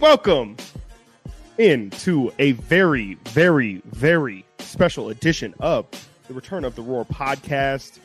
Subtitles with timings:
[0.00, 0.56] welcome
[1.58, 5.86] into a very, very, very special edition of
[6.28, 7.98] the Return of the Roar podcast.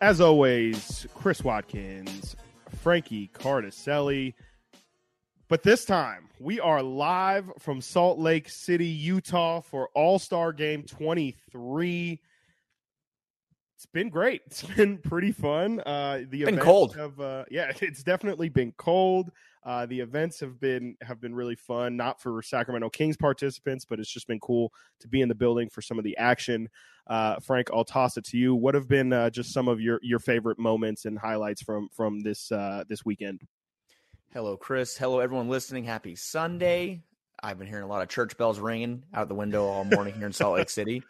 [0.00, 2.36] As always, Chris Watkins,
[2.82, 4.34] Frankie Cardicelli.
[5.48, 10.82] But this time, we are live from Salt Lake City, Utah for All Star Game
[10.82, 12.20] 23
[13.76, 14.42] it's been great.
[14.46, 15.80] It's been pretty fun.
[15.80, 16.96] Uh, the been cold.
[16.96, 19.30] Have, uh, yeah, it's definitely been cold.
[19.62, 21.96] Uh, the events have been have been really fun.
[21.96, 25.68] Not for Sacramento Kings participants, but it's just been cool to be in the building
[25.68, 26.68] for some of the action.
[27.06, 28.54] Uh, Frank, I'll toss it to you.
[28.54, 32.20] What have been uh, just some of your your favorite moments and highlights from from
[32.20, 33.42] this uh, this weekend?
[34.32, 34.96] Hello, Chris.
[34.96, 35.84] Hello, everyone listening.
[35.84, 37.02] Happy Sunday.
[37.42, 40.26] I've been hearing a lot of church bells ringing out the window all morning here
[40.26, 41.02] in Salt Lake City.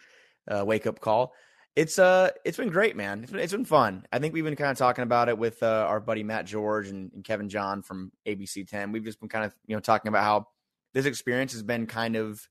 [0.51, 1.33] wake up call
[1.77, 3.23] it's uh it's been great, man.
[3.23, 4.07] It's been, it's been fun.
[4.11, 6.89] I think we've been kind of talking about it with uh, our buddy Matt George
[6.89, 8.93] and, and, Kevin John from ABC 10.
[8.93, 10.49] We've just been kind of you know talking about how
[10.95, 12.49] this experience has been kind of.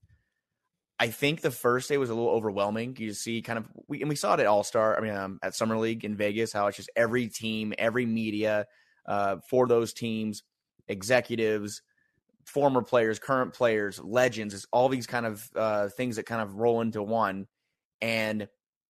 [0.98, 2.96] I think the first day was a little overwhelming.
[2.98, 4.96] You see, kind of, we and we saw it at All Star.
[4.96, 8.66] I mean, um, at Summer League in Vegas, how it's just every team, every media
[9.08, 10.44] uh, for those teams,
[10.88, 11.82] executives,
[12.46, 14.54] former players, current players, legends.
[14.54, 17.48] It's all these kind of uh, things that kind of roll into one,
[18.02, 18.48] and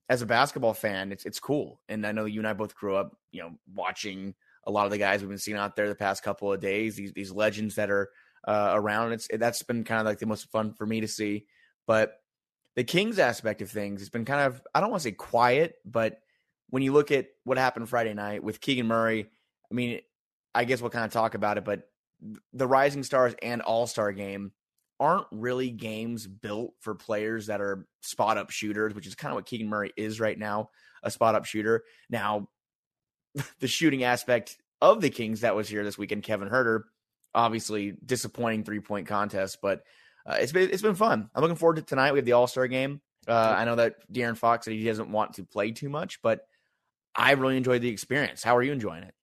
[0.09, 1.81] as a basketball fan, it's it's cool.
[1.89, 4.91] And I know you and I both grew up, you know, watching a lot of
[4.91, 6.95] the guys we've been seeing out there the past couple of days.
[6.95, 8.09] These these legends that are
[8.47, 9.13] uh, around.
[9.13, 11.45] It's that's been kind of like the most fun for me to see.
[11.87, 12.19] But
[12.75, 15.75] the Kings aspect of things, it's been kind of I don't want to say quiet,
[15.85, 16.19] but
[16.69, 19.27] when you look at what happened Friday night with Keegan Murray,
[19.71, 20.01] I mean,
[20.53, 21.65] I guess we'll kind of talk about it.
[21.65, 21.89] But
[22.53, 24.51] the Rising Stars and All Star game
[24.99, 29.35] aren't really games built for players that are spot up shooters, which is kind of
[29.35, 30.69] what Keegan Murray is right now,
[31.03, 31.83] a spot up shooter.
[32.09, 32.49] Now,
[33.59, 36.83] the shooting aspect of the Kings that was here this weekend, Kevin Huerter,
[37.33, 39.83] obviously disappointing three point contest, but
[40.25, 41.29] uh, it's been it's been fun.
[41.35, 42.13] I'm looking forward to tonight.
[42.13, 43.01] We have the All Star game.
[43.27, 46.47] Uh, I know that De'Aaron Fox said he doesn't want to play too much, but
[47.15, 48.43] I really enjoyed the experience.
[48.43, 49.13] How are you enjoying it?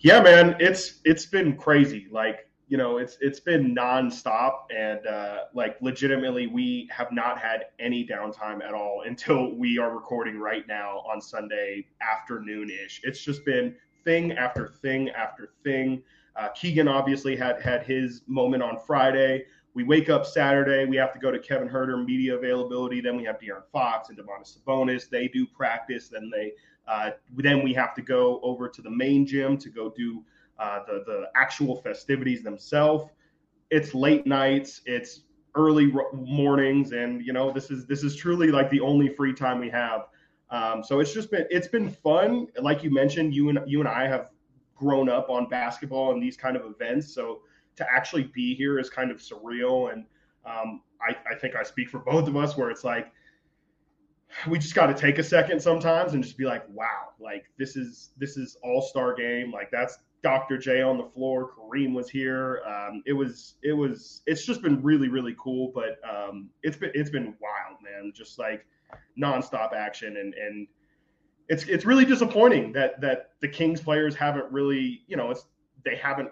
[0.00, 2.06] Yeah, man, it's it's been crazy.
[2.10, 7.66] Like you know, it's it's been nonstop, and uh, like legitimately, we have not had
[7.78, 13.00] any downtime at all until we are recording right now on Sunday afternoon ish.
[13.04, 13.74] It's just been
[14.04, 16.02] thing after thing after thing.
[16.36, 19.46] Uh, Keegan obviously had had his moment on Friday.
[19.72, 20.84] We wake up Saturday.
[20.84, 23.00] We have to go to Kevin Huerter media availability.
[23.00, 25.08] Then we have De'Aaron Fox and Domantas Sabonis.
[25.08, 26.08] They do practice.
[26.08, 26.52] Then they
[26.86, 30.22] uh, then we have to go over to the main gym to go do
[30.58, 33.10] uh, the the actual festivities themselves.
[33.70, 35.22] It's late nights, it's
[35.54, 39.58] early mornings, and you know this is this is truly like the only free time
[39.58, 40.06] we have.
[40.50, 42.46] Um, so it's just been it's been fun.
[42.60, 44.30] Like you mentioned, you and you and I have
[44.74, 47.12] grown up on basketball and these kind of events.
[47.12, 47.40] So
[47.76, 50.04] to actually be here is kind of surreal, and
[50.46, 53.12] um, I, I think I speak for both of us where it's like
[54.48, 57.76] we just got to take a second sometimes and just be like, wow, like this
[57.76, 59.50] is this is all star game.
[59.52, 60.58] Like that's Dr.
[60.58, 61.52] J on the floor.
[61.52, 62.62] Kareem was here.
[62.66, 65.72] Um, it was it was it's just been really really cool.
[65.74, 68.12] But um, it's been it's been wild, man.
[68.14, 68.66] Just like
[69.20, 70.66] nonstop action and and
[71.48, 75.46] it's it's really disappointing that that the Kings players haven't really you know it's
[75.84, 76.30] they haven't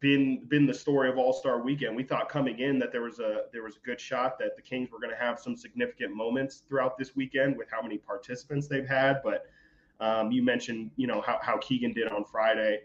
[0.00, 1.94] been been the story of All Star Weekend.
[1.96, 4.62] We thought coming in that there was a there was a good shot that the
[4.62, 8.66] Kings were going to have some significant moments throughout this weekend with how many participants
[8.66, 9.20] they've had.
[9.22, 9.46] But
[10.00, 12.80] um, you mentioned you know how how Keegan did on Friday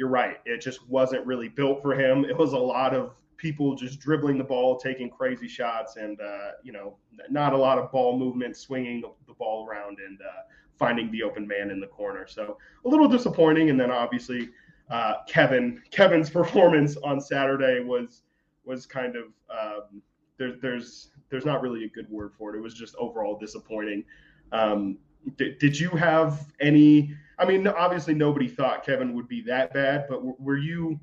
[0.00, 0.38] you're right.
[0.46, 2.24] It just wasn't really built for him.
[2.24, 6.52] It was a lot of people just dribbling the ball, taking crazy shots, and uh,
[6.62, 6.96] you know,
[7.28, 10.40] not a lot of ball movement, swinging the ball around, and uh,
[10.78, 12.26] finding the open man in the corner.
[12.26, 12.56] So
[12.86, 13.68] a little disappointing.
[13.68, 14.48] And then obviously,
[14.88, 18.22] uh, Kevin Kevin's performance on Saturday was
[18.64, 20.00] was kind of um,
[20.38, 22.58] there, there's there's not really a good word for it.
[22.58, 24.04] It was just overall disappointing.
[24.50, 24.96] Um,
[25.36, 27.14] did, did you have any?
[27.38, 31.00] I mean, obviously nobody thought Kevin would be that bad, but w- were you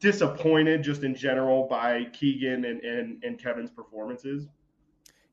[0.00, 4.48] disappointed just in general by Keegan and, and, and Kevin's performances?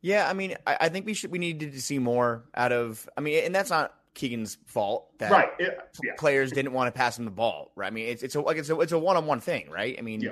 [0.01, 3.09] Yeah, I mean, I, I, think we should we needed to see more out of.
[3.17, 5.49] I mean, and that's not Keegan's fault that right.
[5.59, 6.13] It, yeah.
[6.17, 7.71] players didn't want to pass him the ball.
[7.75, 7.87] Right.
[7.87, 9.95] I mean, it's it's a, like it's a it's a one on one thing, right?
[9.97, 10.31] I mean, yeah.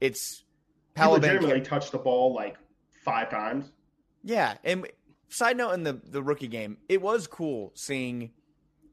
[0.00, 0.44] it's
[0.94, 2.56] Paolo he legitimately touched the ball like
[3.04, 3.70] five times.
[4.22, 4.86] Yeah, and
[5.36, 8.30] side note in the the rookie game, it was cool seeing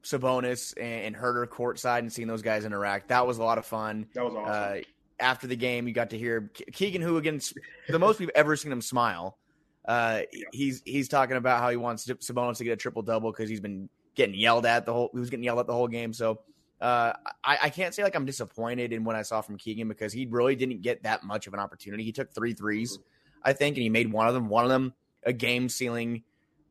[0.02, 3.08] Sabonis and, and Huerter courtside and seeing those guys interact.
[3.08, 4.06] That was a lot of fun.
[4.14, 4.78] That was awesome.
[4.78, 4.82] Uh,
[5.20, 7.56] after the game, you got to hear Keegan, who against
[7.88, 9.38] the most we've ever seen him smile.
[9.86, 10.44] Uh, yeah.
[10.52, 13.60] He's he's talking about how he wants Sabonis to get a triple double because he's
[13.60, 15.10] been getting yelled at the whole.
[15.12, 16.12] He was getting yelled at the whole game.
[16.12, 16.40] So
[16.80, 17.12] Uh,
[17.42, 20.26] I, I can't say like I'm disappointed in what I saw from Keegan because he
[20.26, 22.02] really didn't get that much of an opportunity.
[22.02, 22.98] He took three threes,
[23.42, 24.48] I think, and he made one of them.
[24.48, 24.92] One of them
[25.22, 26.24] a game sealing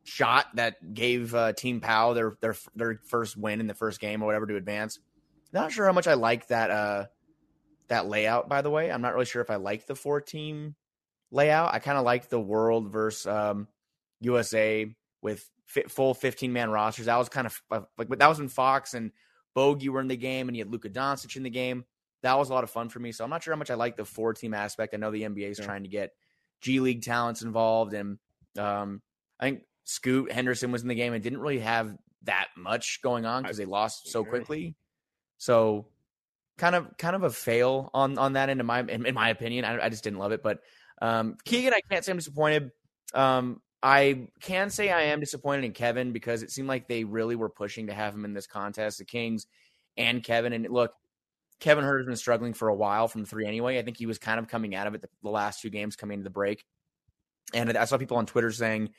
[0.03, 4.21] shot that gave uh, Team Pau their their their first win in the first game
[4.21, 4.99] or whatever to advance.
[5.51, 7.05] Not sure how much I like that uh
[7.87, 8.49] that layout.
[8.49, 10.75] By the way, I'm not really sure if I like the four team
[11.31, 11.73] layout.
[11.73, 13.67] I kind of like the World versus um,
[14.21, 17.05] USA with fit, full 15 man rosters.
[17.05, 19.11] That was kind of uh, like, that was when Fox and
[19.53, 21.85] Bogey were in the game, and you had Luka Doncic in the game.
[22.21, 23.11] That was a lot of fun for me.
[23.11, 24.93] So I'm not sure how much I like the four team aspect.
[24.93, 25.65] I know the NBA is yeah.
[25.65, 26.11] trying to get
[26.61, 28.17] G League talents involved, and
[28.57, 29.01] um,
[29.39, 33.25] I think Scoot Henderson was in the game and didn't really have that much going
[33.25, 34.75] on because they lost so quickly.
[35.37, 35.87] So
[36.57, 39.29] kind of kind of a fail on on that end in my in, in my
[39.29, 39.65] opinion.
[39.65, 40.59] I, I, just didn't love it, but
[41.01, 42.71] um, Keegan, I can't say I'm disappointed.
[43.13, 47.35] Um, I can say I am disappointed in Kevin because it seemed like they really
[47.35, 49.45] were pushing to have him in this contest, the Kings
[49.97, 50.53] and Kevin.
[50.53, 50.93] And look,
[51.59, 53.77] Kevin Huerter's been struggling for a while from three anyway.
[53.77, 55.97] I think he was kind of coming out of it the, the last two games
[55.97, 56.63] coming into the break.
[57.53, 58.91] And I saw people on Twitter saying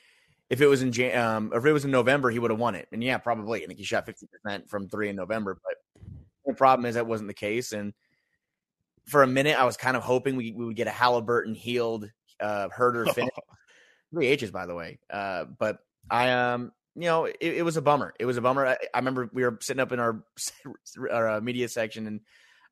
[0.51, 2.75] if it was in Jan- um, if it was in November, he would have won
[2.75, 2.89] it.
[2.93, 3.63] And yeah, probably.
[3.63, 6.05] I think he shot fifty percent from three in November, but
[6.45, 7.73] the problem is that wasn't the case.
[7.73, 7.95] And
[9.07, 12.11] for a minute, I was kind of hoping we, we would get a Halliburton healed
[12.41, 13.31] uh, Huerter finish
[14.13, 14.99] three H's, by the way.
[15.11, 15.79] Uh, but
[16.11, 18.15] I, um, you know, it, it, was a bummer.
[18.19, 18.67] It was a bummer.
[18.67, 20.25] I, I, remember we were sitting up in our,
[21.11, 22.21] our uh, media section, and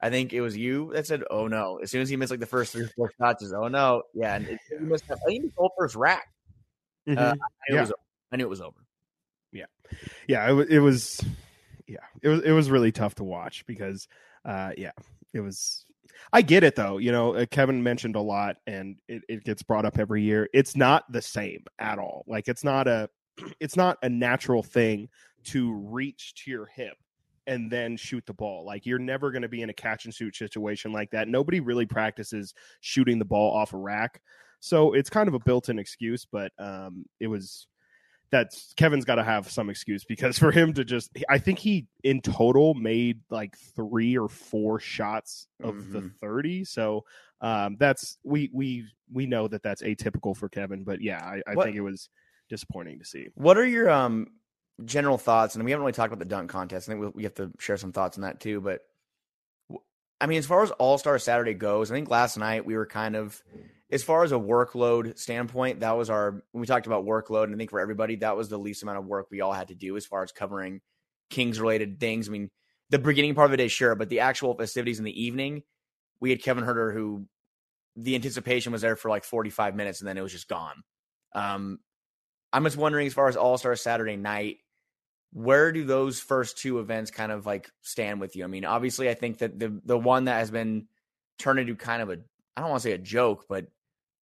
[0.01, 2.41] I think it was you that said, "Oh no!" As soon as he missed like
[2.41, 5.05] the first three or four shots, is "Oh no!" Yeah, and it, he missed.
[5.05, 6.32] I think he missed the first rack.
[7.07, 7.19] Uh, mm-hmm.
[7.19, 7.91] Uh, I, knew yeah.
[8.33, 8.79] I knew it was over.
[9.53, 9.67] Yeah,
[10.27, 10.53] yeah.
[10.53, 11.21] It, it was.
[11.87, 12.41] Yeah, it was.
[12.43, 14.09] It was really tough to watch because,
[14.45, 14.93] uh, yeah,
[15.35, 15.85] it was
[16.33, 16.99] I get it though.
[16.99, 20.49] You know, uh, Kevin mentioned a lot, and it, it gets brought up every year.
[20.53, 22.25] It's not the same at all.
[22.27, 23.09] Like it's not a,
[23.61, 25.09] it's not a natural thing
[25.45, 26.97] to reach to your hip
[27.47, 28.65] and then shoot the ball.
[28.65, 31.29] Like you're never going to be in a catch and shoot situation like that.
[31.29, 34.23] Nobody really practices shooting the ball off a rack.
[34.63, 37.67] So it's kind of a built-in excuse, but um, it was
[38.31, 41.89] that's Kevin's got to have some excuse because for him to just, I think he
[42.05, 45.93] in total made like three or four shots of mm-hmm.
[45.93, 46.65] the thirty.
[46.65, 47.05] So
[47.41, 51.55] um, that's we we we know that that's atypical for Kevin, but yeah, I, I
[51.57, 52.09] think it was
[52.49, 53.31] disappointing to see.
[53.35, 54.29] What are your um
[54.85, 55.57] general thoughts?
[55.57, 56.89] And we haven't really talked about the dunk contest.
[56.89, 58.61] I think we, we have to share some thoughts on that too.
[58.61, 58.83] But
[60.23, 62.87] I mean, as far as All Star Saturday goes, I think last night we were
[62.87, 63.43] kind of
[63.91, 67.55] as far as a workload standpoint, that was our when we talked about workload, and
[67.55, 69.75] I think for everybody, that was the least amount of work we all had to
[69.75, 70.81] do as far as covering
[71.29, 72.29] Kings related things.
[72.29, 72.51] I mean,
[72.89, 75.65] the beginning part of the day, sure, but the actual festivities in the evening,
[76.21, 77.27] we had Kevin Huerter who
[77.97, 80.85] the anticipation was there for like 45 minutes and then it was just gone.
[81.35, 81.81] Um,
[82.53, 84.59] I'm just wondering as far as All Star Saturday night,
[85.33, 88.45] where do those first two events kind of like stand with you?
[88.45, 90.87] I mean, obviously, I think that the the one that has been
[91.39, 92.19] turned into kind of a
[92.57, 93.67] I don't want to say a joke, but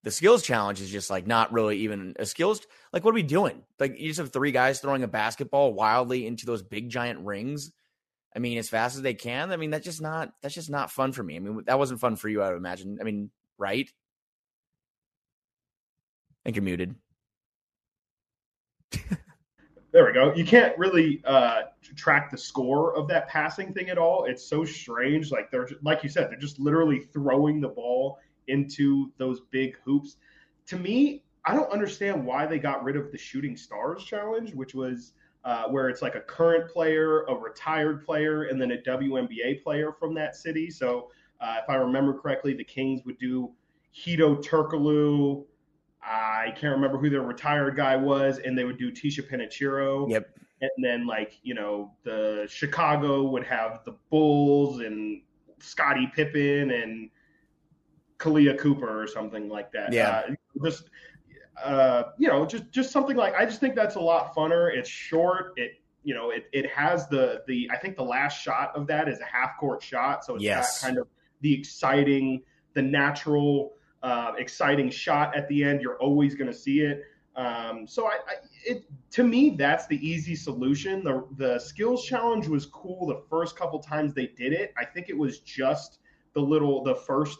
[0.03, 2.61] the skills challenge is just like not really even a skills.
[2.93, 3.63] Like, what are we doing?
[3.79, 7.73] Like, you just have three guys throwing a basketball wildly into those big giant rings.
[8.35, 9.51] I mean, as fast as they can.
[9.53, 11.37] I mean, that's just not that's just not fun for me.
[11.37, 12.99] I mean, that wasn't fun for you, I would imagine.
[13.01, 13.91] I mean, right?
[16.31, 16.95] I think you're muted.
[19.93, 20.33] there we go.
[20.35, 21.63] You can't really uh,
[21.97, 24.25] track the score of that passing thing at all.
[24.25, 25.33] It's so strange.
[25.33, 30.17] Like they're like you said, they're just literally throwing the ball into those big hoops.
[30.67, 34.75] To me, I don't understand why they got rid of the shooting stars challenge, which
[34.75, 35.13] was
[35.45, 39.93] uh, where it's like a current player, a retired player, and then a WNBA player
[39.93, 40.71] from that city.
[40.71, 43.51] So uh, if I remember correctly, the Kings would do
[43.97, 45.45] Hedo Turkoglu.
[46.03, 50.09] I can't remember who their retired guy was, and they would do Ticha Penicheiro.
[50.11, 50.39] Yep.
[50.63, 55.23] And then like you know the Chicago would have the Bulls and
[55.59, 57.11] Scottie Pippen and
[58.19, 59.93] Kalia Cooper or something like that.
[59.93, 60.23] Yeah.
[60.29, 60.91] Uh, just
[61.63, 64.75] uh, you know, just just something like I just think that's a lot funner.
[64.75, 65.53] It's short.
[65.57, 69.09] It you know, it, it has the the I think the last shot of that
[69.09, 70.81] is a half court shot, so it's yes.
[70.81, 71.09] got kind of
[71.41, 72.43] the exciting,
[72.75, 75.83] the natural, uh, exciting shot at the end.
[75.83, 77.05] You're always going to see it.
[77.37, 78.35] Um, so I, I,
[78.67, 81.05] it to me that's the easy solution.
[81.05, 84.75] The the skills challenge was cool the first couple times they did it.
[84.77, 85.99] I think it was just
[86.35, 87.39] the little the first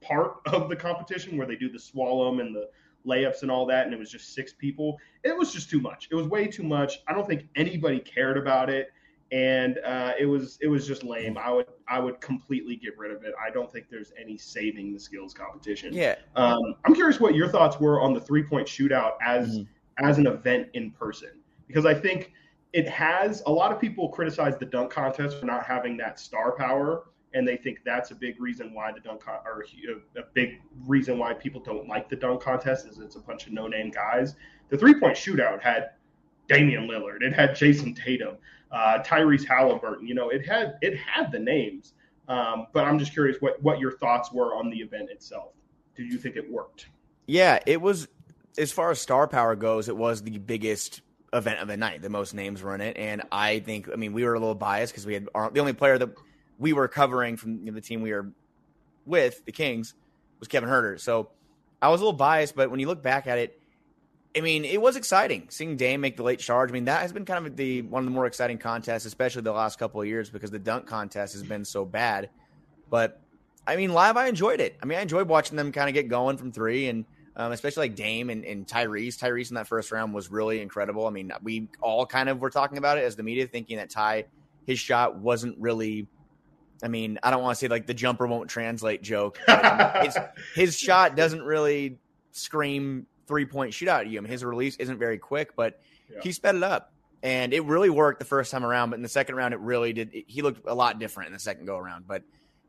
[0.00, 2.68] part of the competition where they do the swallow and the
[3.06, 4.98] layups and all that, and it was just six people.
[5.24, 6.08] It was just too much.
[6.10, 6.98] It was way too much.
[7.06, 8.90] I don't think anybody cared about it,
[9.30, 11.36] and uh, it was it was just lame.
[11.36, 13.34] I would I would completely get rid of it.
[13.44, 15.92] I don't think there's any saving the skills competition.
[15.92, 16.16] Yeah.
[16.36, 20.06] Um, I'm curious what your thoughts were on the three point shootout as mm-hmm.
[20.06, 21.30] as an event in person
[21.66, 22.32] because I think
[22.72, 26.52] it has a lot of people criticize the dunk contest for not having that star
[26.52, 27.04] power
[27.34, 30.60] and they think that's a big reason why the dunk con- or a, a big
[30.86, 34.34] reason why people don't like the dunk contest is it's a bunch of no-name guys.
[34.70, 35.90] The three-point shootout had
[36.48, 38.36] Damian Lillard, it had Jayson Tatum,
[38.70, 40.06] uh, Tyrese Halliburton.
[40.06, 41.94] You know, it had it had the names.
[42.28, 45.52] Um, but I'm just curious what what your thoughts were on the event itself.
[45.96, 46.88] Do you think it worked?
[47.26, 48.08] Yeah, it was.
[48.56, 51.00] As far as star power goes, it was the biggest
[51.32, 52.02] event of the night.
[52.02, 54.54] The most names were in it, and I think I mean we were a little
[54.54, 56.10] biased because we had our, the only player that
[56.58, 58.30] we were covering from you know, the team we were
[59.06, 59.94] with, the Kings,
[60.38, 61.00] was Kevin Huerter.
[61.00, 61.30] So
[61.80, 63.57] I was a little biased, but when you look back at it,
[64.36, 66.70] I mean, it was exciting seeing Dame make the late charge.
[66.70, 69.42] I mean, that has been kind of the one of the more exciting contests, especially
[69.42, 72.30] the last couple of years, because the dunk contest has been so bad.
[72.90, 73.20] But
[73.66, 74.76] I mean, live, I enjoyed it.
[74.82, 77.04] I mean, I enjoyed watching them kind of get going from three, and
[77.36, 79.16] um, especially like Dame and, and Tyrese.
[79.16, 81.06] Tyrese in that first round was really incredible.
[81.06, 83.90] I mean, we all kind of were talking about it as the media, thinking that
[83.90, 84.26] Ty,
[84.66, 86.06] his shot wasn't really
[86.82, 89.38] I mean, I don't want to say like the jumper won't translate joke.
[90.02, 90.16] his,
[90.54, 91.98] his shot doesn't really
[92.32, 94.18] scream three point shootout at you.
[94.18, 95.80] I mean, his release isn't very quick, but
[96.10, 96.20] yeah.
[96.22, 96.92] he sped it up.
[97.22, 99.92] And it really worked the first time around, but in the second round, it really
[99.92, 100.10] did.
[100.26, 102.06] He looked a lot different in the second go around.
[102.06, 102.22] But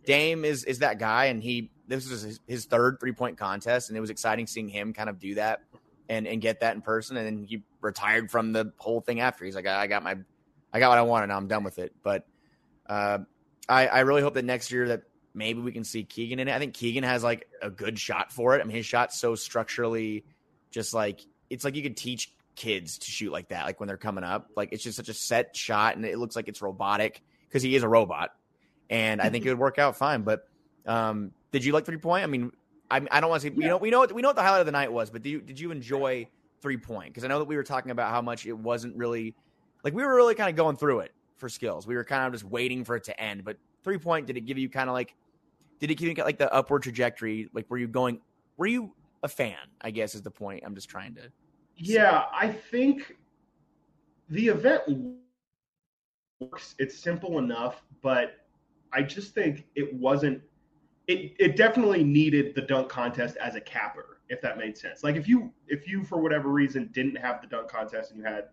[0.05, 3.89] Dame is is that guy, and he this was his, his third three point contest,
[3.89, 5.61] and it was exciting seeing him kind of do that
[6.09, 7.15] and and get that in person.
[7.15, 9.45] And then he retired from the whole thing after.
[9.45, 10.17] He's like, I got my,
[10.73, 11.27] I got what I wanted.
[11.27, 11.93] Now I'm done with it.
[12.01, 12.25] But
[12.87, 13.19] uh,
[13.67, 16.53] I, I really hope that next year that maybe we can see Keegan in it.
[16.53, 18.61] I think Keegan has like a good shot for it.
[18.61, 20.25] I mean, his shot's so structurally
[20.71, 23.97] just like it's like you could teach kids to shoot like that, like when they're
[23.97, 24.49] coming up.
[24.55, 27.75] Like it's just such a set shot and it looks like it's robotic because he
[27.75, 28.31] is a robot.
[28.89, 30.23] And I think it would work out fine.
[30.23, 30.47] But
[30.85, 32.23] um, did you like three point?
[32.23, 32.51] I mean,
[32.91, 33.63] I, I don't want to say, yeah.
[33.63, 35.21] you know, we know, what, we know what the highlight of the night was, but
[35.23, 36.27] did you, did you enjoy
[36.61, 37.09] three point?
[37.09, 39.35] Because I know that we were talking about how much it wasn't really
[39.83, 41.88] like we were really kind of going through it for skills.
[41.88, 43.43] We were kind of just waiting for it to end.
[43.43, 45.15] But three point, did it give you kind of like,
[45.79, 47.49] did it give you like the upward trajectory?
[47.53, 48.19] Like, were you going,
[48.57, 49.57] were you a fan?
[49.81, 50.63] I guess is the point.
[50.65, 51.31] I'm just trying to.
[51.75, 53.15] Yeah, I think
[54.29, 54.83] the event
[56.39, 56.75] works.
[56.77, 58.47] It's simple enough, but
[58.91, 60.41] I just think it wasn't.
[61.07, 65.03] It, it definitely needed the dunk contest as a capper, if that made sense.
[65.03, 68.25] Like if you if you for whatever reason didn't have the dunk contest and you
[68.25, 68.45] had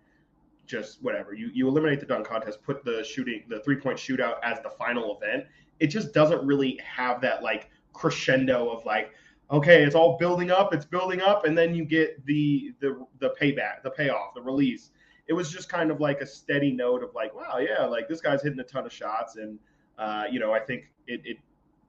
[0.67, 1.33] just whatever.
[1.33, 4.71] You you eliminate the dunk contest, put the shooting the three point shootout as the
[4.71, 5.45] final event.
[5.81, 9.13] It just doesn't really have that like crescendo of like
[9.51, 13.35] okay, it's all building up, it's building up, and then you get the the the
[13.41, 14.91] payback, the payoff, the release.
[15.29, 18.21] It was just kind of like a steady note of like, wow, yeah, like this
[18.21, 19.59] guy's hitting a ton of shots, and
[19.99, 21.39] uh, you know, I think it, it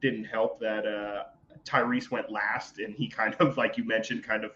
[0.01, 1.23] didn't help that uh,
[1.63, 4.51] Tyrese went last, and he kind of like you mentioned, kind of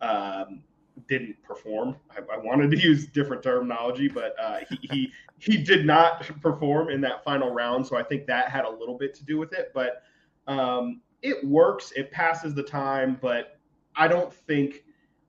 [0.00, 0.62] um,
[1.08, 1.96] didn't perform.
[2.10, 6.90] I, I, wanted to use different terminology, but uh, he, he he did not perform
[6.90, 7.86] in that final round.
[7.86, 9.72] So I think that had a little bit to do with it.
[9.74, 10.02] But
[10.46, 11.92] um, it works.
[11.96, 13.18] It passes the time.
[13.20, 13.58] But
[13.94, 14.84] I don't think.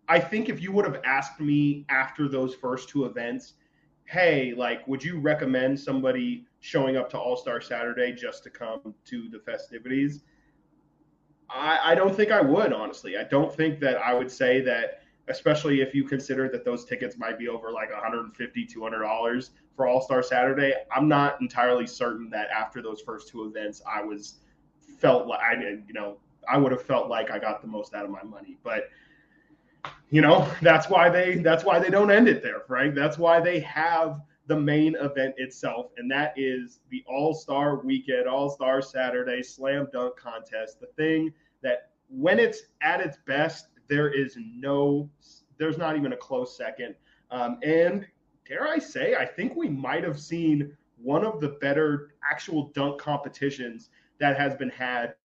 [0.10, 3.56] I think if you would have asked me after those first two events,
[4.06, 8.94] hey, like, would you recommend somebody showing up to All Star Saturday just to come
[9.06, 10.24] to the festivities?
[11.50, 13.17] I, I don't think I would, honestly.
[13.17, 17.17] I don't think that I would say that especially if you consider that those tickets
[17.17, 22.29] might be over like 150 200 dollars for all star saturday i'm not entirely certain
[22.29, 24.39] that after those first two events i was
[25.00, 26.18] felt like i you know
[26.50, 28.89] i would have felt like i got the most out of my money but
[30.10, 33.39] you know that's why they that's why they don't end it there frank that's why
[33.39, 39.88] they have the main event itself and that is the all-star weekend all-star saturday slam
[39.92, 45.10] dunk contest the thing that when it's at its best there is no,
[45.58, 46.96] there's not even a close second.
[47.32, 48.06] Um, and
[48.48, 53.00] dare I say, I think we might have seen one of the better actual dunk
[53.00, 53.89] competitions
[54.20, 55.16] that has been had,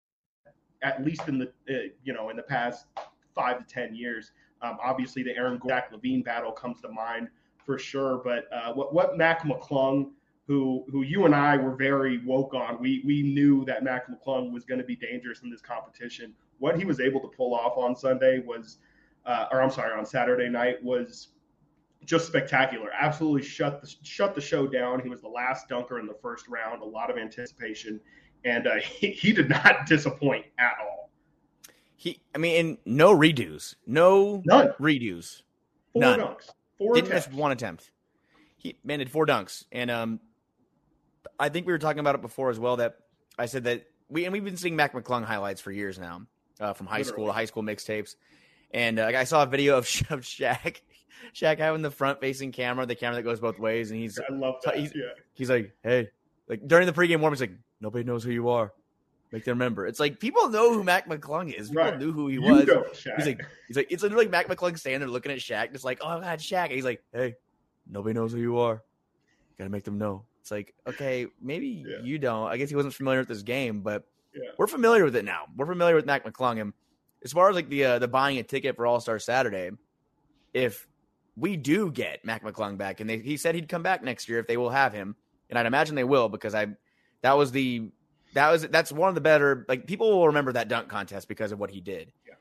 [0.82, 2.86] at least in the uh, you know in the past
[3.34, 4.32] five to ten years.
[4.60, 7.28] Um, obviously, the Aaron Zach LaVine battle comes to mind
[7.64, 8.20] for sure.
[8.24, 10.10] But uh, what what Mac McClung,
[10.46, 14.52] who who you and I were very woke on, we we knew that Mac McClung
[14.52, 17.76] was going to be dangerous in this competition what he was able to pull off
[17.76, 18.78] on Sunday was,
[19.26, 21.30] uh, or I'm sorry, on Saturday night was
[22.04, 22.90] just spectacular.
[22.98, 25.00] Absolutely shut the shut the show down.
[25.00, 26.80] He was the last dunker in the first round.
[26.80, 28.00] A lot of anticipation,
[28.44, 31.10] and uh, he, he did not disappoint at all.
[31.96, 35.42] He, I mean, no redos, no none redos,
[35.92, 36.18] four none.
[36.20, 37.28] dunks, four didn't attempts.
[37.28, 37.90] miss one attempt.
[38.56, 40.20] He man did four dunks, and um,
[41.38, 42.76] I think we were talking about it before as well.
[42.76, 42.96] That
[43.38, 46.22] I said that we and we've been seeing Mac McClung highlights for years now
[46.60, 47.12] uh, from high Literally.
[47.14, 48.16] school to high school mixtapes.
[48.74, 50.80] And uh, I saw a video of, of Shaq
[51.34, 54.32] Shaq having the front facing camera, the camera that goes both ways, and he's I
[54.32, 54.76] love that.
[54.76, 55.02] He's- yeah.
[55.34, 56.08] he's like, hey,
[56.48, 58.72] like during the pregame warm, he's like, nobody knows who you are.
[59.32, 59.86] Make them remember.
[59.86, 61.68] It's like people know who Mac McClung is.
[61.70, 61.98] People Right.
[61.98, 62.64] knew who he You was.
[62.66, 63.16] Shaq.
[63.16, 65.98] He's like, he's like, it's literally Mac McClung standing there looking at Shaq, just like,
[66.02, 66.64] oh god, Shaq.
[66.64, 67.34] And he's like, hey,
[67.88, 68.82] nobody knows who you are.
[69.58, 70.24] Gotta make them know.
[70.42, 72.02] It's like, okay, maybe Yeah.
[72.02, 72.48] you don't.
[72.48, 74.50] I guess he wasn't familiar with this game, but Yeah.
[74.58, 75.44] we're familiar with it now.
[75.56, 76.60] We're familiar with Mac McClung.
[76.60, 76.72] And
[77.24, 79.70] as far as like the uh, the buying a ticket for All Star Saturday,
[80.52, 80.86] if
[81.36, 84.38] we do get Mac McClung back, and they, he said he'd come back next year
[84.38, 85.16] if they will have him,
[85.48, 86.66] and I'd imagine they will because I
[87.22, 87.90] that was the
[88.34, 91.52] that was that's one of the better like people will remember that dunk contest because
[91.52, 92.12] of what he did.
[92.26, 92.34] Yeah.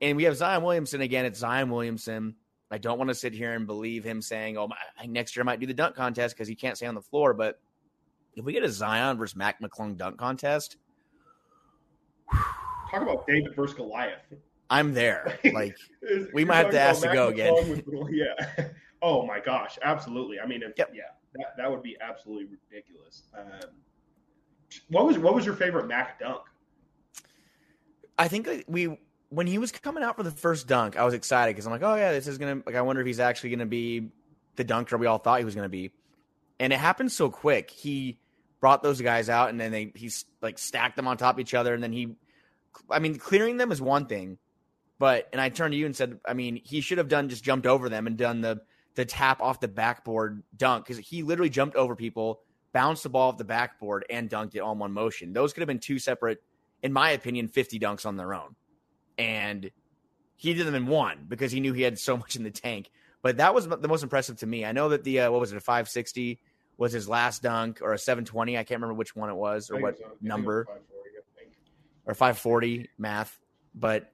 [0.00, 1.24] And we have Zion Williamson again.
[1.24, 2.34] It's Zion Williamson.
[2.70, 4.76] I don't want to sit here and believe him saying, "Oh, my,
[5.06, 7.32] next year I might do the dunk contest because he can't stay on the floor."
[7.32, 7.60] But
[8.34, 10.76] if we get a Zion versus Mac McClung dunk contest,
[12.90, 14.20] Talk about David versus Goliath.
[14.70, 15.38] I'm there.
[15.52, 15.76] Like
[16.34, 17.54] We might have to ask to go again.
[17.68, 18.66] With- yeah.
[19.02, 20.40] Oh my gosh, absolutely.
[20.40, 20.90] I mean, if, Yep.
[20.94, 21.02] yeah,
[21.34, 23.24] that, that would be absolutely ridiculous.
[23.38, 23.70] Um,
[24.88, 26.42] what was what was your favorite Mac dunk?
[28.18, 31.14] I think like, we when he was coming out for the first dunk, I was
[31.14, 33.50] excited because I'm like, oh yeah, this is gonna like I wonder if he's actually
[33.50, 34.08] gonna be
[34.56, 35.92] the dunker we all thought he was gonna be,
[36.60, 37.70] and it happened so quick.
[37.70, 38.18] He
[38.60, 41.54] brought those guys out and then they he's like stacked them on top of each
[41.54, 42.16] other and then he,
[42.90, 44.38] I mean, clearing them is one thing,
[44.98, 47.44] but and I turned to you and said, I mean, he should have done just
[47.44, 48.62] jumped over them and done the
[48.94, 52.40] the tap off the backboard dunk because he literally jumped over people,
[52.76, 55.32] bounced the ball off the backboard and dunked it all in one motion.
[55.32, 56.42] Those could have been two separate
[56.82, 58.54] in my opinion, 50 dunks on their own.
[59.16, 59.70] And
[60.36, 62.90] he did them in one because he knew he had so much in the tank.
[63.22, 64.66] But that was the most impressive to me.
[64.66, 66.38] I know that the, uh, what was it, a 560
[66.76, 68.58] was his last dunk or a 720.
[68.58, 70.64] I can't remember which one it was or what was, I think it was number
[70.66, 71.50] 540,
[72.04, 73.40] or 540 math.
[73.74, 74.12] But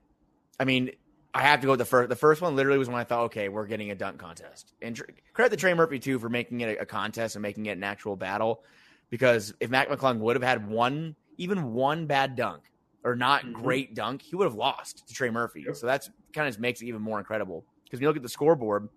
[0.57, 0.91] I mean,
[1.33, 2.09] I have to go with the first.
[2.09, 4.71] The first one literally was when I thought, okay, we're getting a dunk contest.
[4.81, 7.65] And tr- credit to Trey Murphy too for making it a, a contest and making
[7.65, 8.63] it an actual battle.
[9.09, 12.63] Because if Mac McClung would have had one, even one bad dunk
[13.03, 13.53] or not Mhm.
[13.53, 15.63] great dunk, he would have lost to Trey Murphy.
[15.65, 15.75] Yep.
[15.75, 17.65] So that's kind of makes it even more incredible.
[17.83, 18.89] Because when you look at the scoreboard,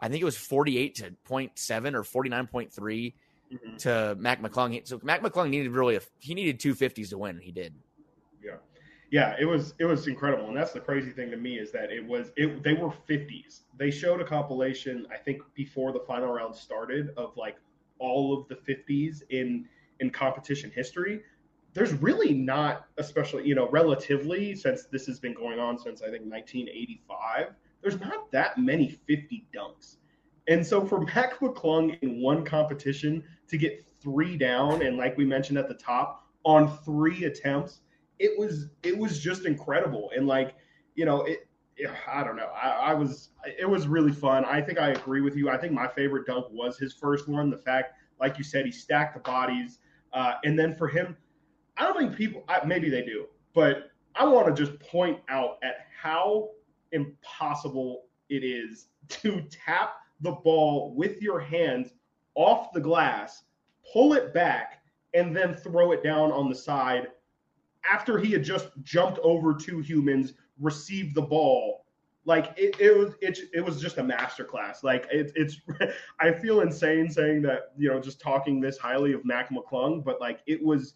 [0.00, 3.14] I think it was 48 to 0.7 or 49.3
[3.52, 3.78] Mhm.
[3.78, 4.86] to Mac McClung.
[4.86, 7.36] So Mac McClung needed really a, he needed two fifties to win.
[7.36, 7.74] and He did.
[9.10, 11.92] Yeah, it was it was incredible, and that's the crazy thing to me is that
[11.92, 13.60] it was it they were 50s.
[13.78, 17.56] They showed a compilation I think before the final round started of like
[17.98, 19.66] all of the 50s in
[20.00, 21.22] in competition history.
[21.72, 26.06] There's really not, especially you know, relatively since this has been going on since I
[26.06, 27.54] think 1985.
[27.82, 29.98] There's not that many 50 dunks,
[30.48, 35.24] and so for Mac McClung in one competition to get three down, and like we
[35.24, 37.82] mentioned at the top, on three attempts
[38.18, 40.10] it was it was just incredible.
[40.16, 40.54] And like
[40.94, 41.48] you know it
[42.08, 42.50] i don't know.
[42.60, 44.44] I, I was it was really fun.
[44.44, 45.50] I think i agree with you.
[45.50, 48.72] I think my favorite dunk was his first one the fact like you said he
[48.72, 49.78] stacked the bodies.
[50.12, 51.14] Uh, and then for him
[51.76, 55.58] i don't think people I, maybe they do but i want to just point out
[55.62, 56.50] at how
[56.92, 61.92] impossible it is to tap the ball with your hands
[62.34, 63.42] off the glass
[63.92, 64.80] pull it back
[65.12, 67.08] and then throw it down on the side
[67.90, 71.84] after he had just jumped over two humans, received the ball.
[72.24, 74.82] Like it, it was, it, it was just a masterclass.
[74.82, 75.60] Like it, it's,
[76.20, 80.20] I feel insane saying that, you know, just talking this highly of Mac McClung, but
[80.20, 80.94] like it was,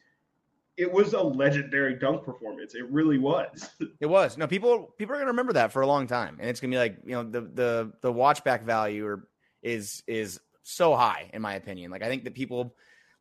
[0.76, 2.74] it was a legendary dunk performance.
[2.74, 3.68] It really was.
[4.00, 4.94] It was no people.
[4.96, 7.12] People are gonna remember that for a long time, and it's gonna be like you
[7.12, 9.28] know the the the watch back value or
[9.62, 11.90] is is so high in my opinion.
[11.90, 12.74] Like I think that people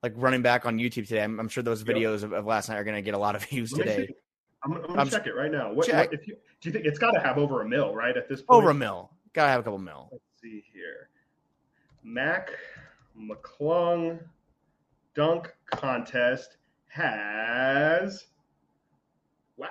[0.04, 1.24] like running back on YouTube today.
[1.24, 1.96] I'm, I'm sure those Yep.
[1.96, 4.08] videos of, of last night are gonna get a lot of views today.
[4.08, 4.14] see.
[4.64, 5.72] I'm, I'm gonna I'm- check it right now.
[5.74, 6.12] What, check.
[6.12, 8.16] what if you do you think it's got to have over a mil, right?
[8.18, 9.10] At this point, Over a mil.
[9.34, 10.10] Gotta have a couple mil.
[10.12, 11.08] Let's see here.
[12.04, 12.50] Mac
[13.18, 14.20] McClung
[15.16, 16.58] dunk contest
[16.90, 18.28] has
[19.56, 19.68] wow,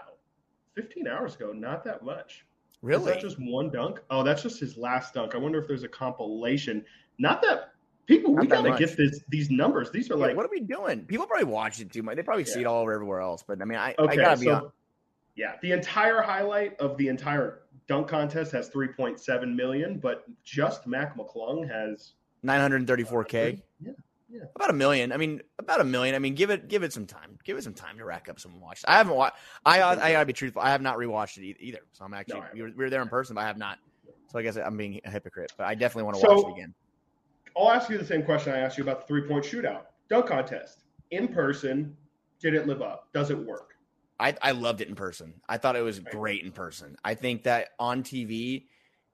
[0.77, 1.53] 15 hours ago.
[1.53, 2.47] Not that much.
[2.71, 3.13] Is Really?
[3.13, 4.01] that just one dunk?
[4.09, 5.35] Oh, that's just his last dunk.
[5.35, 6.85] I wonder if there's a compilation.
[7.19, 7.73] Not that
[8.09, 8.33] people.
[8.35, 8.79] Not we gotta much.
[8.81, 9.91] get this these numbers.
[9.93, 11.05] These are Yeah, like what are we doing?
[11.05, 12.17] People probably watch it too much.
[12.17, 13.45] They probably see it all over everywhere else.
[13.47, 14.73] But I mean, I, I gotta be so
[15.37, 21.17] yeah, the entire highlight of the entire dunk contest has 3.7 million, but just Mac
[21.17, 23.63] McClung has 934k.
[23.81, 23.93] Yeah,
[24.29, 24.41] yeah.
[24.57, 25.13] About a million.
[25.13, 26.17] I mean, about a million.
[26.17, 27.39] I mean, give it give it some time.
[27.45, 28.83] Give it some time to rack up some watch.
[28.89, 29.37] I haven't watched.
[29.65, 30.61] I I gotta be truthful.
[30.61, 31.81] I have not rewatched it either.
[31.93, 33.79] So I'm actually No, we, were, we were there in person, but I have not.
[34.33, 35.53] So I guess I'm being a hypocrite.
[35.57, 36.75] But I definitely want to So- watch it again.
[37.57, 39.83] I'll ask you the same question I asked you about the three point shootout.
[40.09, 40.85] Dunk contest.
[41.11, 41.97] In person,
[42.41, 43.09] did it live up?
[43.13, 43.75] Does it work?
[44.21, 45.35] I I loved it in person.
[45.49, 46.97] I thought it was great in person.
[47.05, 48.65] I think that on TV,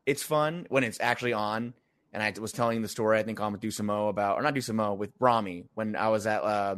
[0.07, 1.75] it's fun when it's actually on.
[2.13, 4.95] And I was telling the story, I think on with Dusamo about, or not Dusamo,
[4.95, 6.77] with Brahmi when I was at uh,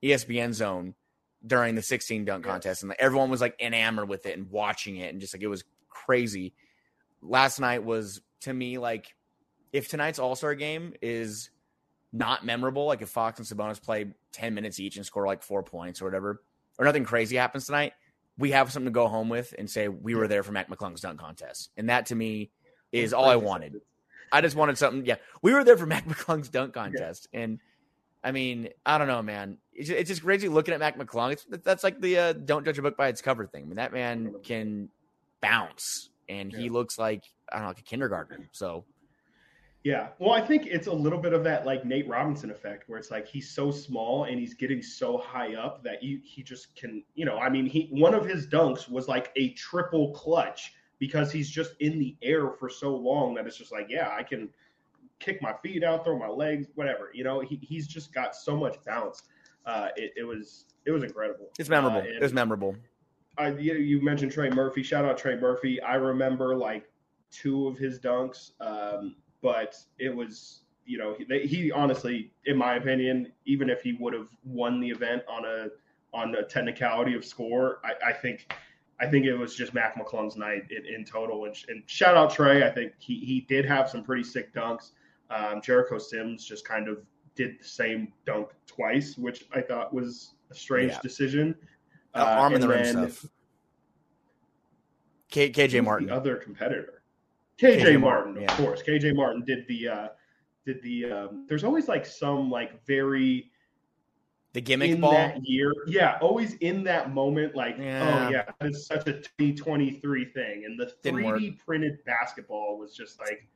[0.00, 0.94] ESPN Zone
[1.44, 4.96] during the 16 dunk contest, and like, everyone was like enamored with it and watching
[4.96, 6.54] it, and just like it was crazy.
[7.20, 9.15] Last night was to me like
[9.76, 11.50] if tonight's All Star game is
[12.12, 15.62] not memorable, like if Fox and Sabonis play 10 minutes each and score like four
[15.62, 16.42] points or whatever,
[16.78, 17.92] or nothing crazy happens tonight,
[18.38, 21.00] we have something to go home with and say we were there for Mac McClung's
[21.00, 21.70] dunk contest.
[21.76, 22.50] And that to me
[22.90, 23.80] is all I wanted.
[24.32, 25.04] I just wanted something.
[25.04, 27.40] Yeah, we were there for Mac McClung's dunk contest, yeah.
[27.40, 27.60] and
[28.24, 29.58] I mean, I don't know, man.
[29.72, 31.32] It's, it's just crazy looking at Mac McClung.
[31.32, 33.64] It's, that's like the uh, "don't judge a book by its cover" thing.
[33.64, 34.88] I mean, that man can
[35.40, 36.58] bounce, and yeah.
[36.58, 38.48] he looks like I don't know, like a kindergartner.
[38.52, 38.84] So
[39.86, 40.08] yeah.
[40.18, 43.12] Well, I think it's a little bit of that like Nate Robinson effect where it's
[43.12, 47.04] like he's so small and he's getting so high up that you, he just can,
[47.14, 51.30] you know, I mean, he one of his dunks was like a triple clutch because
[51.30, 54.48] he's just in the air for so long that it's just like, yeah, I can
[55.20, 57.12] kick my feet out, throw my legs, whatever.
[57.14, 59.22] You know, he, he's just got so much bounce.
[59.66, 61.50] Uh, it, it was it was incredible.
[61.60, 62.00] It's memorable.
[62.00, 62.74] Uh, it was memorable.
[63.38, 64.82] I, you, you mentioned Trey Murphy.
[64.82, 65.80] Shout out Trey Murphy.
[65.80, 66.90] I remember like
[67.30, 68.50] two of his dunks.
[68.60, 73.94] Um, but it was you know he, he, honestly in my opinion even if he
[73.94, 75.68] would have won the event on a
[76.14, 78.52] on a technicality of score i, I think
[79.00, 81.44] i think it was just mac mcclung's night in, in total.
[81.44, 82.66] And, and, shout out trey.
[82.66, 84.92] I think he, he did have some pretty sick dunks.
[85.30, 86.98] Um, jericho sims just kind of
[87.34, 91.00] did the same dunk twice which i thought was a strange yeah.
[91.02, 91.54] decision.
[92.14, 93.26] Uh, arm in the rim stuff.
[95.28, 96.95] K, kj martin the other competitor
[97.60, 98.56] KJ, KJ Martin, Martin, of yeah.
[98.56, 98.82] course.
[98.82, 100.08] KJ Martin did the uh
[100.64, 103.50] did the um there's always like some like very
[104.56, 105.70] the gimmick in ball that year.
[105.86, 108.26] Yeah, always in that moment, like, yeah.
[108.26, 110.64] oh yeah, it's such a 2023 thing.
[110.64, 113.46] And the 3D printed basketball was just like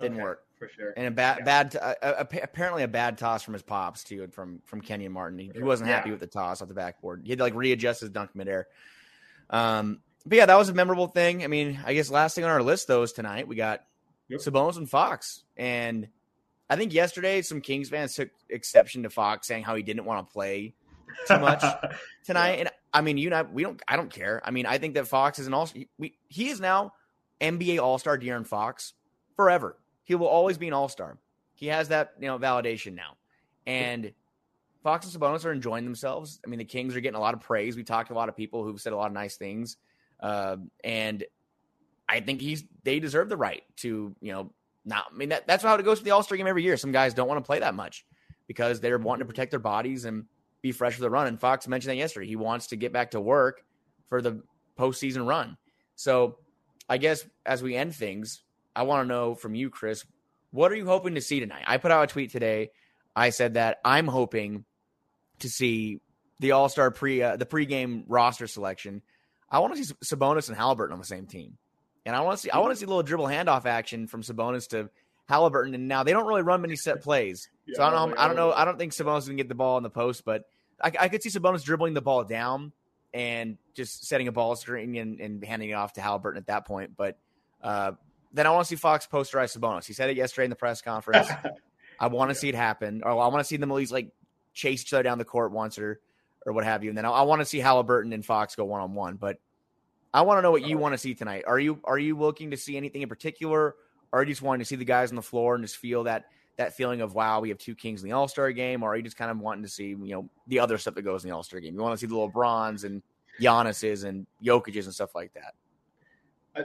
[0.00, 0.94] didn't okay, work for sure.
[0.96, 1.44] And a bad yeah.
[1.44, 5.40] bad uh, apparently a bad toss from his pops too from from Kenyon Martin.
[5.40, 7.22] He, he wasn't happy with the toss off the backboard.
[7.24, 8.68] He had to like readjust his dunk midair.
[9.50, 11.44] Um but yeah, that was a memorable thing.
[11.44, 13.80] I mean, I guess last thing on our list though is tonight we got
[14.28, 14.40] yep.
[14.40, 16.08] Sabonis and Fox, and
[16.68, 20.26] I think yesterday some Kings fans took exception to Fox saying how he didn't want
[20.26, 20.74] to play
[21.28, 21.62] too much
[22.24, 22.54] tonight.
[22.54, 22.60] yeah.
[22.60, 23.80] And I mean, you and I, we don't.
[23.86, 24.40] I don't care.
[24.44, 25.68] I mean, I think that Fox is an all.
[25.98, 26.94] We he is now
[27.40, 28.94] NBA All Star De'Aaron Fox
[29.36, 29.76] forever.
[30.04, 31.18] He will always be an All Star.
[31.54, 33.16] He has that you know validation now,
[33.66, 34.12] and.
[34.82, 36.40] Fox and Sabonis are enjoying themselves.
[36.44, 37.74] I mean, the Kings are getting a lot of praise.
[37.74, 39.78] We talked to a lot of people who've said a lot of nice things.
[40.20, 41.24] Uh, and
[42.08, 44.52] I think he's they deserve the right to you know
[44.84, 45.06] not.
[45.12, 46.76] I mean that that's how it goes with the All Star game every year.
[46.76, 48.04] Some guys don't want to play that much
[48.46, 50.24] because they're wanting to protect their bodies and
[50.62, 51.26] be fresh for the run.
[51.26, 52.26] And Fox mentioned that yesterday.
[52.26, 53.64] He wants to get back to work
[54.08, 54.42] for the
[54.78, 55.56] postseason run.
[55.94, 56.38] So
[56.88, 58.42] I guess as we end things,
[58.76, 60.04] I want to know from you, Chris,
[60.50, 61.64] what are you hoping to see tonight?
[61.66, 62.70] I put out a tweet today.
[63.16, 64.64] I said that I'm hoping
[65.40, 66.00] to see
[66.40, 69.02] the All Star pre uh, the pregame roster selection
[69.50, 71.56] I want to see Sabonis and Halliburton on the same team,
[72.04, 74.22] and I want to see I want to see a little dribble handoff action from
[74.22, 74.90] Sabonis to
[75.26, 75.74] Halliburton.
[75.74, 78.16] And now they don't really run many set plays, yeah, so I don't know.
[78.16, 78.52] I don't know.
[78.52, 80.44] I don't think Sabonis can get the ball in the post, but
[80.82, 82.72] I, I, could see Sabonis dribbling the ball down
[83.12, 86.66] and just setting a ball screen and, and handing it off to Halliburton at that
[86.66, 86.96] point.
[86.96, 87.16] But
[87.62, 87.92] uh,
[88.32, 89.86] then I want to see Fox posterize Sabonis.
[89.86, 91.28] He said it yesterday in the press conference.
[92.00, 92.40] I want to yeah.
[92.40, 94.10] see it happen, or I want to see them at least like
[94.52, 96.00] chase each other down the court once or
[96.46, 96.90] or what have you.
[96.90, 99.16] And then I, I want to see Halliburton and Fox go one on one.
[99.16, 99.38] But
[100.12, 101.44] I want to know what you want to see tonight.
[101.46, 103.76] Are you are you looking to see anything in particular,
[104.12, 106.04] or are you just wanting to see the guys on the floor and just feel
[106.04, 106.26] that
[106.56, 108.96] that feeling of wow, we have two kings in the All Star game, or are
[108.96, 111.30] you just kind of wanting to see you know the other stuff that goes in
[111.30, 111.74] the All Star game?
[111.74, 113.02] You want to see the LeBrons and
[113.40, 115.54] Giannis's and Jokic's and stuff like that.
[116.56, 116.62] Uh,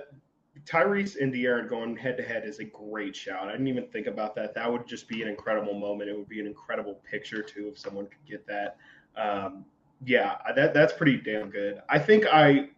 [0.65, 3.47] Tyrese and De'Aaron going head to head is a great shout.
[3.47, 4.53] I didn't even think about that.
[4.53, 6.09] That would just be an incredible moment.
[6.09, 8.77] It would be an incredible picture too if someone could get that.
[9.15, 9.65] Um,
[10.06, 11.82] yeah, that that's pretty damn good.
[11.89, 12.69] I think I,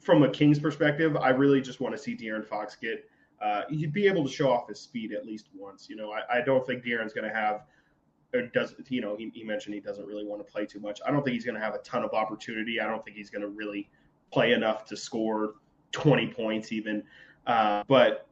[0.00, 3.08] from a Kings perspective, I really just want to see De'Aaron Fox get.
[3.42, 5.88] Uh, he'd be able to show off his speed at least once.
[5.90, 7.62] You know, I, I don't think De'Aaron's going to have.
[8.32, 9.16] Or does you know?
[9.16, 11.00] He, he mentioned he doesn't really want to play too much.
[11.06, 12.80] I don't think he's going to have a ton of opportunity.
[12.80, 13.90] I don't think he's going to really
[14.32, 15.54] play enough to score
[15.92, 17.02] 20 points even.
[17.46, 18.26] Uh, but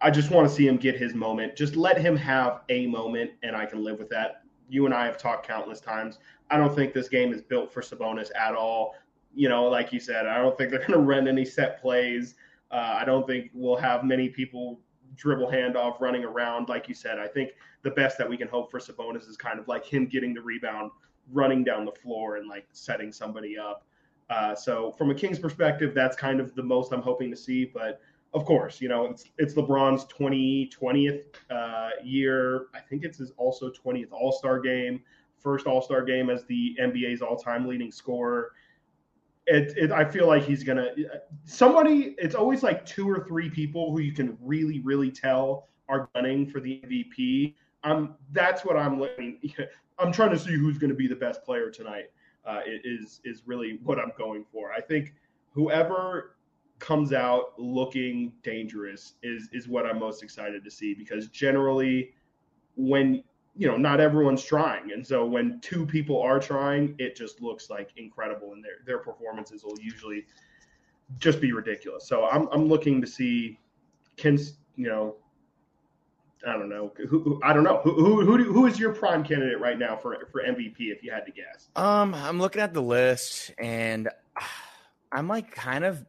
[0.00, 1.56] I just want to see him get his moment.
[1.56, 4.42] Just let him have a moment, and I can live with that.
[4.68, 6.18] You and I have talked countless times.
[6.50, 8.94] I don't think this game is built for Sabonis at all.
[9.34, 12.34] You know, like you said, I don't think they're going to run any set plays.
[12.70, 14.80] Uh, I don't think we'll have many people
[15.16, 16.68] dribble handoff running around.
[16.68, 17.50] Like you said, I think
[17.82, 20.42] the best that we can hope for Sabonis is kind of like him getting the
[20.42, 20.90] rebound,
[21.32, 23.84] running down the floor, and like setting somebody up.
[24.28, 27.64] Uh, so from a Kings perspective, that's kind of the most I'm hoping to see.
[27.64, 28.00] But
[28.36, 32.66] of course, you know, it's it's LeBron's 20, 20th uh, year.
[32.74, 35.00] I think it's his also 20th All Star game,
[35.38, 38.52] first All Star game as the NBA's all time leading scorer.
[39.46, 40.88] It, it, I feel like he's gonna
[41.46, 42.14] somebody.
[42.18, 46.46] It's always like two or three people who you can really, really tell are gunning
[46.50, 47.54] for the MVP.
[47.84, 49.40] I'm that's what I'm looking.
[49.98, 52.10] I'm trying to see who's going to be the best player tonight.
[52.44, 54.72] Uh, is is really what I'm going for.
[54.72, 55.14] I think
[55.52, 56.35] whoever
[56.78, 62.12] comes out looking dangerous is is what I'm most excited to see because generally
[62.76, 63.22] when
[63.56, 67.70] you know not everyone's trying and so when two people are trying it just looks
[67.70, 70.26] like incredible and their their performances will usually
[71.18, 72.06] just be ridiculous.
[72.06, 73.58] So I'm I'm looking to see
[74.16, 74.38] can
[74.76, 75.16] you know
[76.46, 79.60] I don't know who, I don't know who who who, who is your prime candidate
[79.60, 81.68] right now for for MVP if you had to guess.
[81.76, 84.08] Um I'm looking at the list and
[85.12, 86.04] I'm like kind of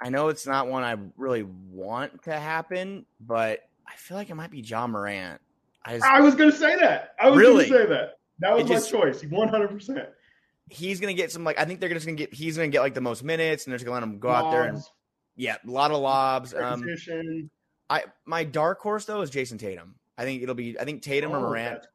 [0.00, 4.34] I know it's not one I really want to happen, but I feel like it
[4.34, 5.40] might be Ja Morant.
[5.84, 7.14] I, just, I was going to say that.
[7.20, 7.68] I was really?
[7.68, 8.18] going to say that.
[8.38, 9.22] That was my choice.
[9.22, 10.06] 100%.
[10.70, 12.70] He's going to get some, like, I think they're just going to get, he's going
[12.70, 14.46] to get, like, the most minutes and they're just going to let him go lobs.
[14.46, 14.82] out there and,
[15.36, 16.54] yeah, a lot of lobs.
[16.54, 16.84] Um,
[17.88, 19.96] I, my dark horse, though, is Jayson Tatum.
[20.16, 21.86] I think it'll be, I think Tatum oh, or Morant.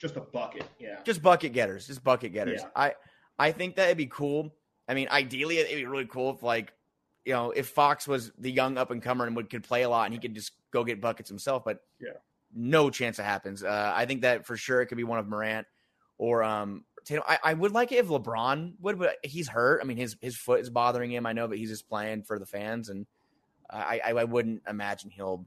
[0.00, 0.64] Just a bucket.
[0.78, 1.00] Yeah.
[1.04, 1.86] Just bucket getters.
[1.86, 2.60] Just bucket getters.
[2.62, 2.68] Yeah.
[2.76, 2.94] I,
[3.38, 4.54] I think that it'd be cool.
[4.88, 6.72] I mean, ideally, it'd be really cool if, like,
[7.24, 9.88] you know, if Fox was the young up and comer and would could play a
[9.88, 12.10] lot and he could just go get buckets himself, but yeah,
[12.54, 13.62] no chance it happens.
[13.62, 15.66] Uh, I think that for sure it could be one of Morant
[16.18, 17.24] or um Tatum.
[17.26, 19.80] I, I would like it if LeBron would, but he's hurt.
[19.82, 21.26] I mean, his his foot is bothering him.
[21.26, 23.06] I know, but he's just playing for the fans, and
[23.70, 25.46] I I, I wouldn't imagine he'll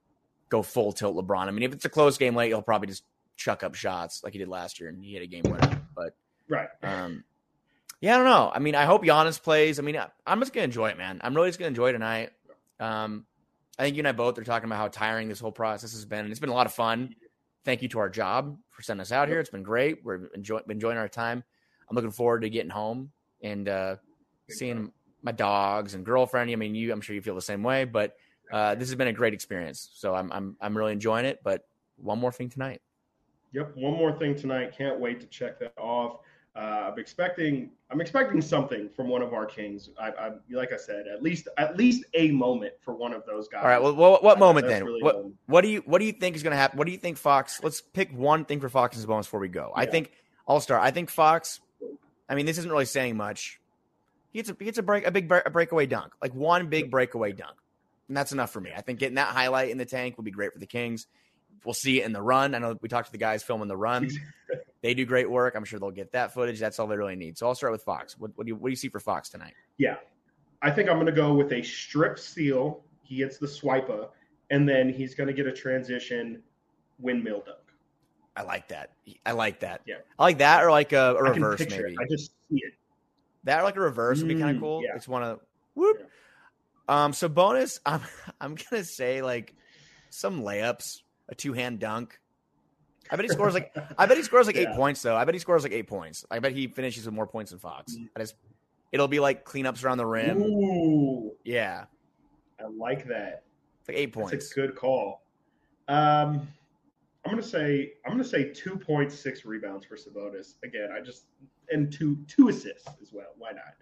[0.50, 1.48] go full tilt LeBron.
[1.48, 3.04] I mean, if it's a close game late, he'll probably just
[3.36, 5.82] chuck up shots like he did last year and he hit a game winner.
[5.96, 6.16] But
[6.50, 7.24] right, um,
[8.02, 8.52] yeah, I don't know.
[8.54, 9.80] I mean, I hope Giannis plays.
[9.80, 11.20] I mean, I'm just gonna enjoy it, man.
[11.24, 12.32] I'm really just gonna enjoy tonight.
[12.80, 13.26] Um,
[13.78, 16.06] I think you and I both are talking about how tiring this whole process has
[16.06, 16.30] been.
[16.32, 17.16] It's been a lot of fun.
[17.66, 19.40] Thank you to our job for sending us out here.
[19.40, 20.04] It's been great.
[20.04, 21.44] We're enjoy- enjoying our time.
[21.90, 23.96] I'm looking forward to getting home and uh,
[24.50, 24.92] seeing
[25.24, 26.52] my dogs and girlfriend.
[26.52, 26.92] I mean, you.
[26.94, 27.86] I'm sure you feel the same way.
[27.86, 28.16] But
[28.52, 29.90] uh, this has been a great experience.
[29.96, 31.42] So I'm I'm I'm really enjoying it.
[31.44, 32.82] But one more thing tonight.
[33.54, 34.74] Yep, one more thing tonight.
[34.78, 36.20] Can't wait to check that off.
[36.56, 39.90] Uh, I'm expecting I'm expecting something from one of our kings.
[40.00, 43.50] I, I, like I said, at least at least a moment for one of those
[43.50, 43.62] guys.
[43.62, 43.82] All right.
[43.82, 44.86] Well, what, what moment then?
[44.86, 46.78] Really what what do you what do you think is going to happen?
[46.78, 47.62] What do you think Fox?
[47.62, 49.74] Let's pick one thing for Fox and Sabonis before we go.
[49.76, 49.82] Yeah.
[49.82, 50.12] I think
[50.48, 50.82] I'll start.
[50.82, 51.60] I think Fox.
[52.30, 53.60] I mean, this isn't really saying much.
[54.32, 56.90] He gets a he gets a break a big a breakaway dunk, like one big
[56.90, 57.58] breakaway dunk,
[58.08, 58.72] and that's enough for me.
[58.76, 61.08] I think getting that highlight in the tank would be great for the Kings.
[61.66, 62.56] We'll see it in the run.
[62.56, 64.10] I know we talked to the guys filming the run.
[64.86, 65.56] they do great work.
[65.56, 66.60] I'm sure they'll get that footage.
[66.60, 67.40] That's all they really need.
[67.40, 68.20] So I'll start with Fox.
[68.20, 69.56] What, what do you what do you see for Fox tonight?
[69.80, 69.96] Yeah,
[70.62, 72.84] I think I'm going to go with a strip seal.
[73.02, 74.10] He gets the swiper,
[74.52, 76.44] and then he's going to get a transition
[77.00, 77.58] windmill dunk.
[78.36, 78.92] I like that.
[79.26, 79.82] I like that.
[79.88, 81.94] Yeah, I like that, or like a, a reverse maybe.
[81.94, 81.98] It.
[82.00, 82.74] I just see it.
[83.46, 84.84] That or like a reverse would be kind of mm, cool.
[84.84, 84.96] Yeah.
[84.96, 85.40] It's one of
[85.74, 85.98] whoop.
[86.00, 87.06] Yeah.
[87.06, 88.02] Um, Sabonis, I'm
[88.40, 89.56] I'm gonna say like
[90.12, 90.84] some layups
[91.28, 92.20] a two hand dunk.
[93.12, 95.16] I bet he scores like I bet he scores like eight points though.
[95.16, 96.26] I bet he scores like eight points.
[96.32, 97.96] I bet he finishes with more points than Fox.
[97.96, 98.10] Mm.
[98.16, 98.36] I just
[98.92, 100.42] it'll be like cleanups around the rim.
[100.42, 101.32] Ooh.
[101.44, 101.86] Yeah.
[102.60, 103.44] I like that.
[103.82, 104.32] It's like eight points.
[104.32, 105.24] That's a good call.
[105.88, 106.48] Um
[107.26, 110.56] I'm gonna say I'm gonna say two points, six rebounds for Sabonis.
[110.64, 111.26] Again, I just
[111.72, 113.34] and two two assists as well.
[113.38, 113.76] Why not?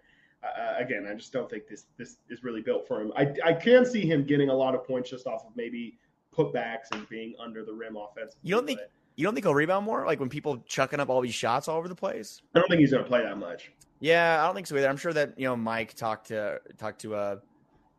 [0.43, 3.13] Uh, again, I just don't think this this is really built for him.
[3.15, 5.97] I I can see him getting a lot of points just off of maybe
[6.35, 8.41] putbacks and being under the rim offensively.
[8.43, 8.79] You don't think
[9.15, 10.05] you don't think he'll rebound more?
[10.05, 12.41] Like when people chucking up all these shots all over the place?
[12.55, 13.71] I don't think he's going to play that much.
[13.99, 14.89] Yeah, I don't think so either.
[14.89, 17.37] I'm sure that you know Mike talked to talked to uh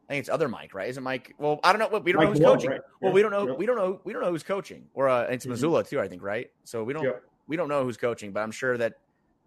[0.09, 0.88] I think it's other Mike, right?
[0.90, 1.35] Isn't Mike?
[1.38, 1.98] Well, I don't know.
[1.98, 2.70] We don't Mike know who's coaching.
[2.70, 2.81] Right?
[3.00, 3.14] Well, yeah.
[3.14, 3.48] we don't know.
[3.48, 3.55] Yeah.
[3.55, 4.00] We don't know.
[4.05, 4.85] We don't know who's coaching.
[4.92, 5.55] Or uh, it's mm-hmm.
[5.55, 6.50] Mazzulla too, I think, right?
[6.64, 7.05] So we don't.
[7.05, 7.12] Yeah.
[7.46, 8.94] We don't know who's coaching, but I'm sure that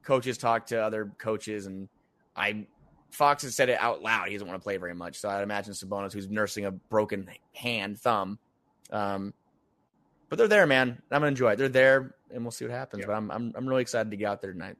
[0.03, 1.87] coaches talk to other coaches, and
[2.35, 2.65] I
[3.11, 4.27] Fox has said it out loud.
[4.27, 7.29] He doesn't want to play very much, so I'd imagine Sabonis, who's nursing a broken
[7.53, 8.39] hand, thumb,
[8.91, 9.33] um,
[10.29, 11.01] but they're there, man.
[11.11, 11.55] I'm gonna enjoy it.
[11.57, 13.01] They're there, and we'll see what happens.
[13.01, 13.07] Yeah.
[13.07, 14.77] But I'm, I'm I'm really excited to get out there tonight.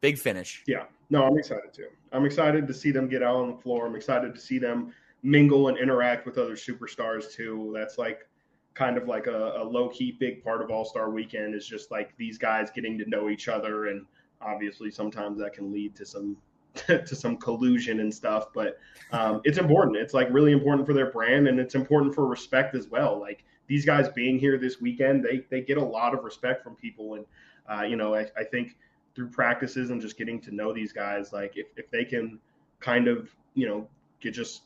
[0.00, 0.62] Big finish.
[0.66, 0.84] Yeah.
[1.10, 1.88] No, I'm excited too.
[2.12, 3.86] I'm excited to see them get out on the floor.
[3.86, 4.92] I'm excited to see them
[5.22, 7.72] mingle and interact with other superstars too.
[7.74, 8.28] That's like
[8.74, 11.90] kind of like a, a low key big part of All Star Weekend is just
[11.90, 14.06] like these guys getting to know each other, and
[14.40, 16.36] obviously sometimes that can lead to some
[16.86, 18.48] to some collusion and stuff.
[18.54, 18.78] But
[19.12, 19.96] um, it's important.
[19.96, 23.18] It's like really important for their brand, and it's important for respect as well.
[23.18, 26.74] Like these guys being here this weekend, they they get a lot of respect from
[26.74, 27.26] people, and
[27.70, 28.76] uh, you know, I, I think
[29.14, 32.40] through practices and just getting to know these guys, like if if they can
[32.80, 33.88] kind of you know
[34.20, 34.62] get just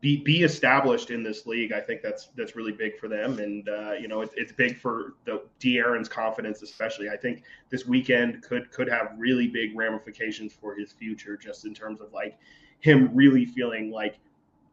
[0.00, 1.72] be be established in this league.
[1.72, 4.78] I think that's that's really big for them, and uh, you know it, it's big
[4.78, 7.08] for the De'Aaron's confidence, especially.
[7.08, 11.74] I think this weekend could could have really big ramifications for his future, just in
[11.74, 12.38] terms of like
[12.80, 14.18] him really feeling like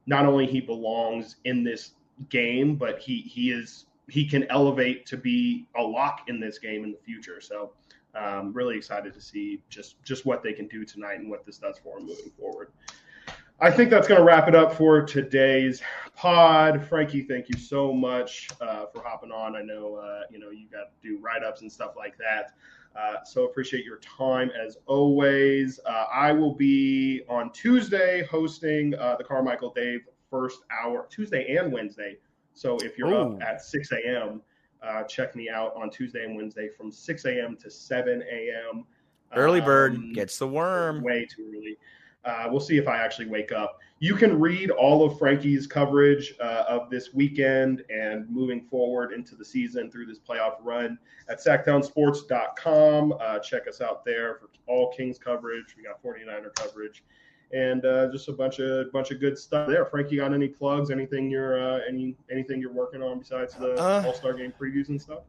[0.05, 1.91] not only he belongs in this
[2.29, 6.83] game, but he he is he can elevate to be a lock in this game
[6.83, 7.41] in the future.
[7.41, 7.73] So.
[8.17, 11.57] Um, really excited to see just just what they can do tonight and what this
[11.57, 12.71] does for moving forward.
[13.59, 15.81] I think that's going to wrap it up for today's
[16.13, 16.85] pod.
[16.85, 19.55] Frankie, thank you so much uh, for hopping on.
[19.55, 22.53] I know uh, you know you got to do write ups and stuff like that.
[22.99, 25.79] Uh, so appreciate your time as always.
[25.85, 30.01] Uh, I will be on Tuesday hosting uh, the Carmichael Dave
[30.35, 32.17] first hour Tuesday and Wednesday.
[32.53, 33.35] So if you're Ooh.
[33.35, 34.41] up at 6 a.m.,
[34.83, 37.55] uh, check me out on Tuesday and Wednesday from 6 a.m.
[37.57, 38.83] to 7 a.m.
[39.33, 41.01] Early bird Um, gets the worm.
[41.03, 41.77] way too early.
[42.25, 43.79] Uh, we'll see if I actually wake up.
[43.99, 49.35] You can read all of Frankie's coverage uh, of this weekend and moving forward into
[49.35, 50.97] the season through this playoff run
[51.29, 53.13] at sactownsports.com.
[53.19, 55.75] Uh, check us out there for all Kings coverage.
[55.77, 57.03] We got 49er coverage
[57.55, 59.85] and uh, just a bunch of bunch of good stuff there.
[59.85, 60.91] Frankie, got any plugs?
[60.91, 64.89] Anything you're uh, any anything you're working on besides the Uh, All Star Game previews
[64.89, 65.19] and stuff?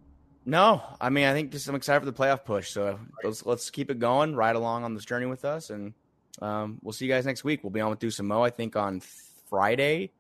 [0.45, 2.71] No, I mean I think just I'm excited for the playoff push.
[2.71, 5.95] So let's let's keep it going, ride along on this journey with us, and
[6.43, 7.62] um, we'll see you guys next week.
[7.62, 9.01] We'll be on with Do Some Mo, I think, on
[9.49, 10.11] Friday,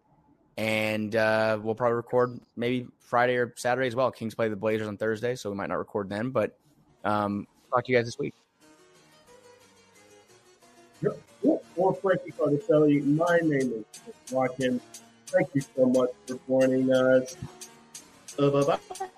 [0.56, 4.12] and uh, we'll probably record maybe Friday or Saturday as well.
[4.12, 6.56] Kings play the Blazers on Thursday, so we might not record then, but
[7.04, 8.34] um, talk to you guys this week.
[11.76, 14.80] For Frankie Cardicelli, my name is Chris Watkins.
[15.26, 17.36] Thank you so much for joining us.
[18.38, 19.08] Bye bye.